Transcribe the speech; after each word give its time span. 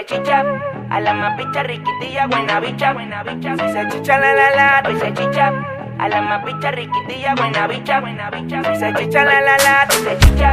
se 0.00 0.06
chicha. 0.06 0.44
A 0.90 1.00
la 1.00 1.14
más 1.14 1.36
picha, 1.36 1.62
riquitilla, 1.62 2.26
buena 2.26 2.60
bicha, 2.60 2.92
buena 2.92 3.22
bicha. 3.22 3.54
Si 3.56 3.72
se 3.72 3.88
chicha, 3.88 4.18
la 4.18 4.34
la 4.34 4.82
la, 4.82 4.98
se 4.98 5.14
chicha. 5.14 5.52
A 5.98 6.08
la 6.08 6.22
más 6.22 6.44
picha, 6.44 6.70
riquitilla, 6.70 7.34
buena 7.34 7.66
bicha, 7.66 8.00
buena 8.00 8.30
bicha. 8.30 8.62
Si 8.64 8.80
se 8.80 8.94
chicha, 8.94 9.24
la 9.24 9.40
la 9.40 9.56
la, 9.58 9.86
pues 9.86 10.00
se 10.00 10.18
chicha. 10.18 10.52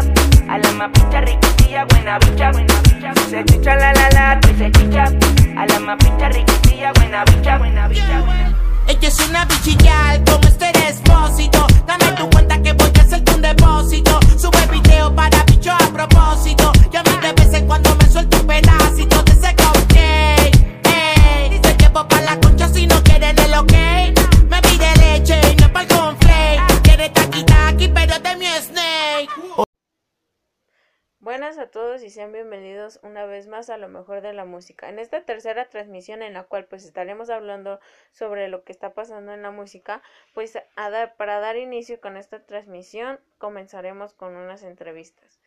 A 0.49 0.57
la 0.57 0.71
más 0.71 0.89
picha, 0.91 1.21
riquitilla, 1.21 1.85
buena 1.85 2.19
bicha, 2.19 2.51
buena 2.51 2.81
bicha. 2.83 3.13
Se 3.29 3.45
chicha, 3.45 3.75
la 3.75 3.93
la 3.93 4.09
la, 4.09 4.39
se 4.57 4.71
chicha. 4.71 5.03
A 5.57 5.65
la 5.65 5.79
más 5.79 5.97
picha, 5.97 6.29
riquitilla, 6.29 6.91
buena 6.93 7.23
bicha, 7.25 7.57
buena 7.57 7.87
bicha. 7.87 8.23
Ella 8.87 9.07
es 9.07 9.29
una 9.29 9.45
bichillar 9.45 10.23
como 10.25 10.46
Buenas 31.27 31.57
a 31.57 31.69
todos 31.69 32.03
y 32.03 32.09
sean 32.09 32.31
bienvenidos 32.31 33.01
una 33.03 33.25
vez 33.25 33.47
más 33.47 33.69
a 33.69 33.75
lo 33.75 33.89
mejor 33.89 34.21
de 34.21 34.31
la 34.31 34.45
música. 34.45 34.87
En 34.87 34.97
esta 34.97 35.25
tercera 35.25 35.67
transmisión 35.67 36.21
en 36.21 36.35
la 36.35 36.45
cual 36.45 36.67
pues 36.67 36.85
estaremos 36.85 37.29
hablando 37.29 37.81
sobre 38.13 38.47
lo 38.47 38.63
que 38.63 38.71
está 38.71 38.93
pasando 38.93 39.33
en 39.33 39.41
la 39.41 39.51
música, 39.51 40.01
pues 40.33 40.57
para 41.17 41.41
dar 41.41 41.57
inicio 41.57 41.99
con 41.99 42.15
esta 42.15 42.45
transmisión 42.45 43.19
comenzaremos 43.39 44.13
con 44.13 44.37
unas 44.37 44.63
entrevistas. 44.63 45.41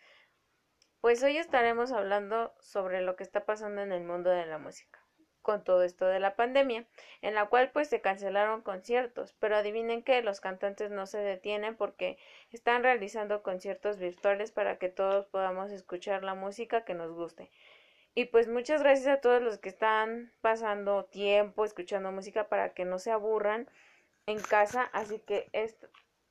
Pues 1.00 1.22
hoy 1.22 1.38
estaremos 1.38 1.92
hablando 1.92 2.52
sobre 2.60 3.00
lo 3.00 3.16
que 3.16 3.22
está 3.22 3.46
pasando 3.46 3.80
en 3.80 3.92
el 3.92 4.04
mundo 4.04 4.28
de 4.28 4.44
la 4.44 4.58
música 4.58 4.99
con 5.42 5.64
todo 5.64 5.82
esto 5.82 6.06
de 6.06 6.20
la 6.20 6.36
pandemia, 6.36 6.86
en 7.22 7.34
la 7.34 7.46
cual 7.46 7.70
pues 7.70 7.88
se 7.88 8.00
cancelaron 8.00 8.62
conciertos, 8.62 9.34
pero 9.38 9.56
adivinen 9.56 10.02
que 10.02 10.22
los 10.22 10.40
cantantes 10.40 10.90
no 10.90 11.06
se 11.06 11.18
detienen 11.18 11.76
porque 11.76 12.18
están 12.50 12.82
realizando 12.82 13.42
conciertos 13.42 13.98
virtuales 13.98 14.52
para 14.52 14.78
que 14.78 14.88
todos 14.88 15.26
podamos 15.26 15.72
escuchar 15.72 16.22
la 16.22 16.34
música 16.34 16.84
que 16.84 16.94
nos 16.94 17.12
guste. 17.12 17.50
Y 18.14 18.26
pues 18.26 18.48
muchas 18.48 18.82
gracias 18.82 19.06
a 19.08 19.20
todos 19.20 19.40
los 19.40 19.58
que 19.58 19.68
están 19.68 20.32
pasando 20.40 21.04
tiempo 21.04 21.64
escuchando 21.64 22.10
música 22.10 22.48
para 22.48 22.74
que 22.74 22.84
no 22.84 22.98
se 22.98 23.12
aburran 23.12 23.70
en 24.26 24.40
casa, 24.40 24.90
así 24.92 25.20
que 25.20 25.48
es 25.52 25.76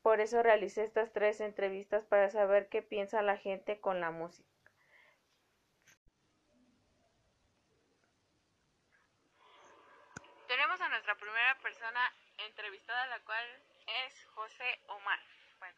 por 0.01 0.21
eso 0.21 0.43
realicé 0.43 0.83
estas 0.83 1.11
tres 1.11 1.41
entrevistas 1.41 2.05
para 2.05 2.29
saber 2.29 2.67
qué 2.69 2.81
piensa 2.81 3.21
la 3.21 3.37
gente 3.37 3.79
con 3.79 3.99
la 3.99 4.11
música. 4.11 4.47
Tenemos 10.47 10.81
a 10.81 10.88
nuestra 10.99 11.15
primera 11.15 11.57
persona 11.59 12.13
entrevistada, 12.39 13.07
la 13.07 13.21
cual 13.21 13.63
es 13.87 14.25
José 14.35 14.81
Omar. 14.87 15.17
Bueno, 15.57 15.77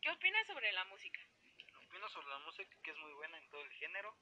¿qué 0.00 0.10
opinas 0.10 0.46
sobre 0.46 0.72
la 0.72 0.84
música? 0.86 1.20
Opino 1.84 2.08
sobre 2.08 2.28
la 2.28 2.38
música 2.38 2.74
que 2.82 2.92
es 2.92 2.96
muy 2.96 3.12
buena 3.12 3.36
en 3.36 3.46
todo 3.50 3.60
el 3.60 3.70
género. 3.72 4.16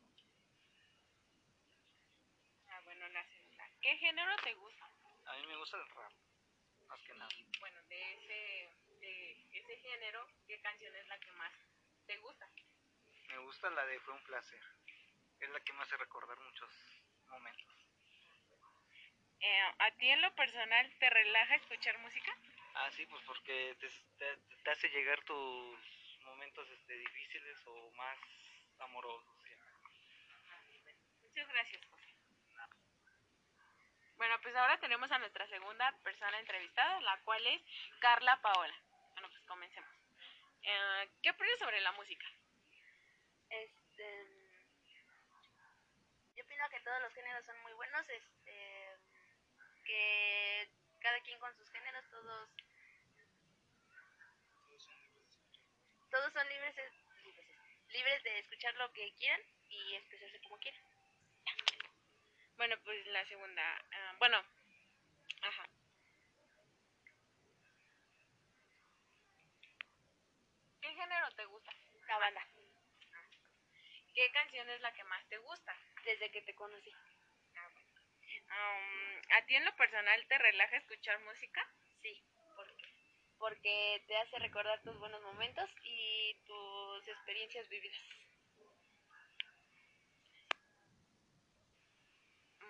Ah, 2.66 2.80
bueno, 2.82 3.08
la 3.10 3.24
segunda. 3.24 3.70
¿Qué 3.80 3.96
género 3.98 4.34
te 4.42 4.52
gusta? 4.54 4.84
A 5.26 5.36
mí 5.36 5.46
me 5.46 5.56
gusta 5.58 5.76
el 5.76 5.88
rap, 5.90 6.12
más 6.88 7.00
que 7.02 7.14
nada. 7.14 7.30
Bueno, 7.60 7.82
de 7.84 8.14
ese, 8.14 8.68
de 8.98 9.46
ese 9.52 9.76
género, 9.76 10.26
¿qué 10.48 10.60
canción 10.60 10.92
es 10.96 11.06
la 11.06 11.20
que 11.20 11.30
más 11.30 11.52
te 12.04 12.16
gusta? 12.16 12.50
Me 13.28 13.38
gusta 13.38 13.70
la 13.70 13.86
de 13.86 14.00
Fue 14.00 14.12
un 14.12 14.24
placer. 14.24 14.60
Es 15.38 15.50
la 15.50 15.60
que 15.60 15.72
me 15.72 15.84
hace 15.84 15.96
recordar 15.98 16.36
muchos 16.40 16.70
momentos. 17.28 17.83
Eh, 19.46 19.60
¿A 19.78 19.90
ti 19.98 20.08
en 20.08 20.22
lo 20.22 20.34
personal 20.34 20.90
te 20.98 21.10
relaja 21.10 21.56
escuchar 21.56 21.98
música? 21.98 22.32
Ah, 22.76 22.90
sí, 22.92 23.04
pues 23.04 23.22
porque 23.26 23.76
te, 23.78 23.88
te, 24.16 24.36
te 24.62 24.70
hace 24.70 24.88
llegar 24.88 25.22
tus 25.24 25.78
momentos 26.22 26.66
este, 26.70 26.94
difíciles 26.96 27.58
o 27.66 27.90
más 27.90 28.18
amorosos. 28.78 29.36
¿sí? 29.44 29.54
Muchas 31.20 31.48
gracias, 31.48 31.84
José. 31.84 32.14
Bueno, 34.16 34.40
pues 34.40 34.56
ahora 34.56 34.80
tenemos 34.80 35.12
a 35.12 35.18
nuestra 35.18 35.46
segunda 35.48 35.92
persona 36.02 36.38
entrevistada, 36.38 37.00
la 37.02 37.20
cual 37.24 37.46
es 37.46 37.60
Carla 38.00 38.40
Paola. 38.40 38.74
Bueno, 39.12 39.28
pues 39.28 39.44
comencemos. 39.44 39.94
Eh, 40.62 41.10
¿Qué 41.22 41.30
opinas 41.30 41.58
sobre 41.58 41.82
la 41.82 41.92
música? 41.92 42.26
Este, 43.50 44.26
yo 46.34 46.44
opino 46.44 46.68
que 46.70 46.80
todos 46.80 47.02
los 47.02 47.12
géneros 47.12 47.44
son 47.44 47.60
muy 47.60 47.74
buenos, 47.74 48.08
este, 48.08 48.83
que 49.84 50.68
cada 51.00 51.20
quien 51.20 51.38
con 51.38 51.54
sus 51.56 51.70
géneros, 51.70 52.04
todos, 52.10 52.50
todos 56.10 56.32
son 56.32 56.48
libres, 56.48 56.74
de- 56.76 56.92
libres 57.88 58.22
de 58.22 58.38
escuchar 58.38 58.74
lo 58.74 58.92
que 58.92 59.12
quieran 59.14 59.40
y 59.68 59.94
expresarse 59.94 60.40
como 60.40 60.58
quieran. 60.58 60.82
Bueno, 62.56 62.76
pues 62.84 63.06
la 63.08 63.24
segunda. 63.26 63.84
ah, 63.92 64.16
bueno, 64.18 64.38
ajá. 65.42 65.68
¿Qué 70.80 70.88
género 70.94 71.30
te 71.36 71.44
gusta? 71.46 71.72
La 72.08 72.18
banda, 72.18 72.46
¿Qué 74.14 74.30
canción 74.30 74.68
es 74.70 74.80
la 74.80 74.92
que 74.94 75.04
más 75.04 75.26
te 75.28 75.38
gusta? 75.38 75.76
desde 76.04 76.30
que 76.30 76.42
te 76.42 76.54
conocí. 76.54 76.92
Um, 78.50 79.20
¿A 79.36 79.46
ti 79.46 79.56
en 79.56 79.64
lo 79.64 79.74
personal 79.76 80.26
te 80.28 80.38
relaja 80.38 80.76
escuchar 80.76 81.20
música? 81.20 81.66
Sí, 82.02 82.22
porque, 82.56 82.84
porque 83.38 84.04
te 84.06 84.16
hace 84.16 84.38
recordar 84.38 84.80
tus 84.82 84.98
buenos 84.98 85.22
momentos 85.22 85.70
y 85.82 86.34
tus 86.46 87.08
experiencias 87.08 87.68
vividas. 87.68 88.02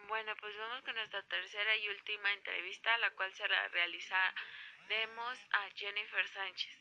Bueno, 0.08 0.34
pues 0.40 0.56
vamos 0.56 0.82
con 0.82 0.94
nuestra 0.94 1.22
tercera 1.24 1.76
y 1.76 1.88
última 1.88 2.32
entrevista, 2.32 2.96
la 2.98 3.10
cual 3.12 3.32
se 3.34 3.48
la 3.48 3.68
realizaremos 3.68 5.38
a 5.50 5.70
Jennifer 5.74 6.28
Sánchez. 6.28 6.76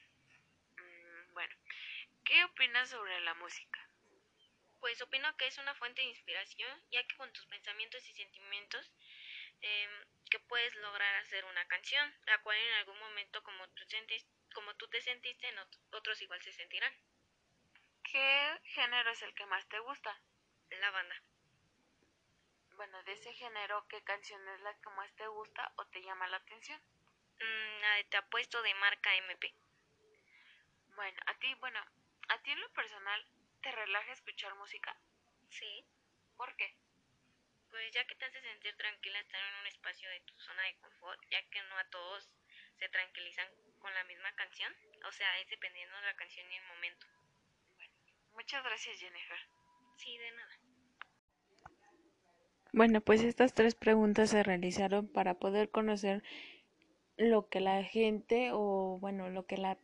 Mm, 0.77 1.33
bueno, 1.33 1.55
¿qué 2.25 2.43
opinas 2.43 2.89
sobre 2.89 3.19
la 3.21 3.33
música? 3.35 3.92
Pues 4.83 5.01
opino 5.01 5.33
que 5.37 5.47
es 5.47 5.57
una 5.59 5.73
fuente 5.75 6.01
de 6.01 6.09
inspiración, 6.09 6.69
ya 6.91 7.01
que 7.07 7.15
con 7.15 7.31
tus 7.31 7.45
pensamientos 7.45 8.05
y 8.09 8.13
sentimientos 8.15 8.91
em, 9.61 9.91
que 10.29 10.39
puedes 10.41 10.75
lograr 10.75 11.15
hacer 11.23 11.45
una 11.45 11.65
canción, 11.69 12.13
la 12.25 12.37
cual 12.41 12.57
en 12.57 12.73
algún 12.73 12.99
momento 12.99 13.41
como 13.43 13.65
tú, 13.69 13.83
sentis- 13.85 14.27
como 14.53 14.75
tú 14.75 14.89
te 14.89 14.99
sentiste, 14.99 15.47
en 15.47 15.55
ot- 15.55 15.79
otros 15.93 16.21
igual 16.21 16.41
se 16.41 16.51
sentirán. 16.51 16.93
¿Qué 18.03 18.59
género 18.65 19.09
es 19.11 19.21
el 19.21 19.33
que 19.33 19.45
más 19.45 19.65
te 19.69 19.79
gusta? 19.79 20.21
La 20.81 20.91
banda. 20.91 21.15
Bueno, 22.75 23.01
de 23.03 23.13
ese 23.13 23.31
género, 23.35 23.87
¿qué 23.87 24.03
canción 24.03 24.45
es 24.49 24.59
la 24.63 24.73
que 24.81 24.89
más 24.89 25.15
te 25.15 25.25
gusta 25.27 25.71
o 25.77 25.85
te 25.87 26.01
llama 26.03 26.27
la 26.27 26.35
atención? 26.37 26.81
Mm, 27.39 27.79
la 27.81 27.95
de 27.95 28.03
Te 28.03 28.17
apuesto 28.17 28.61
de 28.61 28.73
marca 28.75 29.15
MP. 29.15 29.55
Bueno, 30.95 31.17
a 31.27 31.33
ti, 31.39 31.53
bueno, 31.61 31.79
a 32.27 32.41
ti 32.41 32.51
en 32.51 32.59
lo 32.59 32.69
personal, 32.73 33.25
¿te 33.63 33.71
relaja 33.71 34.11
escuchar 34.11 34.53
música? 34.55 34.95
Sí. 35.49 35.85
¿Por 36.35 36.53
qué? 36.57 36.75
Pues 37.69 37.91
ya 37.93 38.05
que 38.05 38.15
te 38.15 38.25
hace 38.25 38.41
sentir 38.41 38.75
tranquila 38.75 39.19
estar 39.19 39.41
en 39.41 39.61
un 39.61 39.67
espacio 39.67 40.09
de 40.09 40.19
tu 40.21 40.37
zona 40.37 40.61
de 40.63 40.75
confort, 40.75 41.19
ya 41.31 41.41
que 41.49 41.61
no 41.63 41.77
a 41.77 41.89
todos 41.89 42.29
se 42.77 42.89
tranquilizan 42.89 43.47
con 43.79 43.93
la 43.93 44.03
misma 44.03 44.31
canción, 44.35 44.71
o 45.07 45.11
sea, 45.11 45.39
es 45.39 45.49
dependiendo 45.49 45.95
de 45.95 46.03
la 46.03 46.15
canción 46.15 46.45
y 46.51 46.55
el 46.57 46.65
momento. 46.65 47.07
Muchas 48.33 48.63
gracias, 48.63 48.99
Jennifer. 48.99 49.39
Sí, 49.97 50.17
de 50.17 50.31
nada. 50.31 50.59
Bueno, 52.73 53.01
pues 53.01 53.21
estas 53.21 53.53
tres 53.53 53.75
preguntas 53.75 54.31
se 54.31 54.43
realizaron 54.43 55.07
para 55.07 55.35
poder 55.35 55.69
conocer 55.69 56.23
lo 57.15 57.47
que 57.47 57.59
la 57.61 57.83
gente 57.83 58.49
o 58.51 58.97
bueno, 58.99 59.29
lo 59.29 59.45
que 59.45 59.57
las 59.57 59.77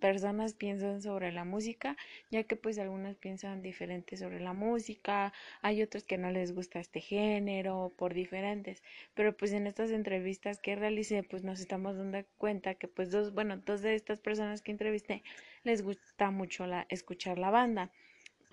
personas 0.00 0.54
piensan 0.54 1.02
sobre 1.02 1.32
la 1.32 1.44
música, 1.44 1.96
ya 2.30 2.44
que 2.44 2.56
pues 2.56 2.78
algunas 2.78 3.16
piensan 3.16 3.62
diferente 3.62 4.16
sobre 4.16 4.40
la 4.40 4.52
música, 4.52 5.32
hay 5.62 5.82
otros 5.82 6.04
que 6.04 6.18
no 6.18 6.30
les 6.30 6.54
gusta 6.54 6.80
este 6.80 7.00
género, 7.00 7.92
por 7.96 8.14
diferentes, 8.14 8.82
pero 9.14 9.36
pues 9.36 9.52
en 9.52 9.66
estas 9.66 9.90
entrevistas 9.90 10.60
que 10.60 10.76
realicé 10.76 11.22
pues 11.22 11.44
nos 11.44 11.60
estamos 11.60 11.96
dando 11.96 12.24
cuenta 12.38 12.74
que 12.74 12.88
pues 12.88 13.10
dos, 13.10 13.34
bueno, 13.34 13.56
dos 13.58 13.82
de 13.82 13.94
estas 13.94 14.20
personas 14.20 14.62
que 14.62 14.72
entrevisté 14.72 15.22
les 15.64 15.82
gusta 15.82 16.30
mucho 16.30 16.66
la 16.66 16.86
escuchar 16.88 17.38
la 17.38 17.50
banda 17.50 17.90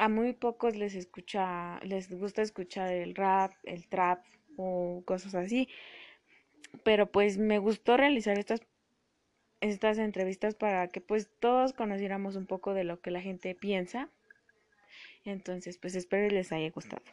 a 0.02 0.10
muy 0.10 0.34
pocos 0.34 0.76
les 0.76 0.96
escucha, 0.96 1.80
les 1.84 2.12
gusta 2.12 2.42
escuchar 2.42 2.92
el 2.92 3.14
rap, 3.14 3.54
el 3.64 3.88
trap 3.88 4.26
o 4.58 5.04
cosas 5.06 5.36
así. 5.36 5.70
Pero 6.84 7.12
pues 7.12 7.38
me 7.38 7.60
gustó 7.60 7.98
realizar 7.98 8.40
estas 8.40 8.62
estas 9.62 9.98
entrevistas 9.98 10.56
para 10.56 10.88
que 10.88 11.02
pues 11.02 11.30
todos 11.40 11.74
conociéramos 11.74 12.36
un 12.36 12.46
poco 12.46 12.74
de 12.74 12.84
lo 12.84 13.00
que 13.00 13.12
la 13.12 13.22
gente 13.22 13.56
piensa. 13.56 14.10
Entonces, 15.24 15.78
pues 15.78 15.96
espero 15.96 16.28
les 16.34 16.52
haya 16.52 16.70
gustado. 16.72 17.04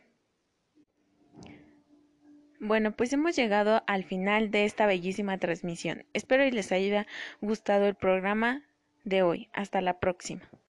Bueno, 2.60 2.90
pues 2.92 3.12
hemos 3.12 3.36
llegado 3.36 3.84
al 3.86 4.02
final 4.02 4.50
de 4.50 4.64
esta 4.64 4.86
bellísima 4.86 5.38
transmisión. 5.38 6.04
Espero 6.12 6.44
y 6.44 6.50
les 6.50 6.72
haya 6.72 7.06
gustado 7.40 7.86
el 7.86 7.94
programa 7.94 8.64
de 9.04 9.22
hoy. 9.22 9.48
Hasta 9.52 9.80
la 9.80 10.00
próxima. 10.00 10.48